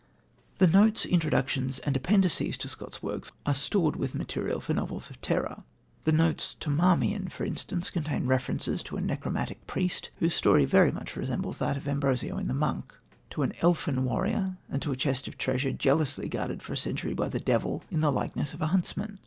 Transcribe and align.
The 0.57 0.65
notes, 0.65 1.05
introductions 1.05 1.77
and 1.77 1.95
appendices 1.95 2.57
to 2.57 2.67
Scott's 2.67 3.03
works 3.03 3.31
are 3.45 3.53
stored 3.53 3.97
with 3.97 4.15
material 4.15 4.59
for 4.59 4.73
novels 4.73 5.11
of 5.11 5.21
terror. 5.21 5.63
The 6.05 6.11
notes 6.11 6.55
to 6.61 6.71
Marmion, 6.71 7.27
for 7.29 7.43
instance, 7.45 7.91
contain 7.91 8.25
references 8.25 8.81
to 8.81 8.97
a 8.97 8.99
necromantic 9.01 9.67
priest 9.67 10.09
whose 10.17 10.33
story 10.33 10.65
"much 10.65 11.15
resembles 11.15 11.59
that 11.59 11.77
of 11.77 11.87
Ambrosio 11.87 12.39
in 12.39 12.47
the 12.47 12.55
Monk," 12.55 12.95
to 13.29 13.43
an 13.43 13.53
"Elfin" 13.61 14.03
warrior 14.03 14.57
and 14.71 14.81
to 14.81 14.91
a 14.91 14.95
chest 14.95 15.27
of 15.27 15.37
treasure 15.37 15.71
jealously 15.71 16.27
guarded 16.27 16.63
for 16.63 16.73
a 16.73 16.77
century 16.77 17.13
by 17.13 17.29
the 17.29 17.39
Devil 17.39 17.83
in 17.91 18.01
the 18.01 18.11
likeness 18.11 18.55
of 18.55 18.61
a 18.63 18.73
huntsman. 18.73 19.19